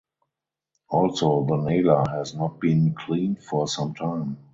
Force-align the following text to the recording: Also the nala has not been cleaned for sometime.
Also 0.89 1.45
the 1.45 1.57
nala 1.57 2.09
has 2.09 2.33
not 2.33 2.59
been 2.59 2.95
cleaned 2.95 3.39
for 3.43 3.67
sometime. 3.67 4.35